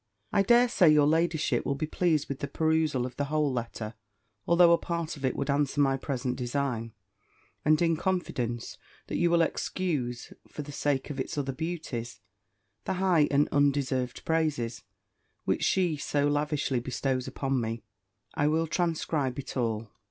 I 0.33 0.41
dare 0.41 0.67
say 0.67 0.89
your 0.89 1.05
ladyship 1.05 1.63
will 1.63 1.75
be 1.75 1.85
pleased 1.85 2.27
with 2.27 2.39
the 2.39 2.47
perusal 2.47 3.05
of 3.05 3.17
the 3.17 3.25
whole 3.25 3.53
letter, 3.53 3.93
although 4.47 4.71
a 4.71 4.77
part 4.79 5.15
of 5.15 5.23
it 5.23 5.35
would 5.35 5.51
answer 5.51 5.79
my 5.79 5.95
present 5.95 6.37
design; 6.37 6.93
and 7.63 7.79
in 7.83 7.95
confidence, 7.95 8.79
that 9.05 9.17
you 9.19 9.29
will 9.29 9.43
excuse, 9.43 10.33
for 10.49 10.63
the 10.63 10.71
sake 10.71 11.11
of 11.11 11.19
its 11.19 11.37
other 11.37 11.53
beauties, 11.53 12.19
the 12.85 12.93
high 12.93 13.27
and 13.29 13.47
undeserved 13.51 14.25
praises 14.25 14.81
which 15.45 15.61
she 15.63 15.97
so 15.97 16.27
lavishly 16.27 16.79
bestows 16.79 17.27
upon 17.27 17.61
me, 17.61 17.83
I 18.33 18.47
will 18.47 18.65
transcribe 18.65 19.37
it 19.37 19.55
all. 19.55 19.91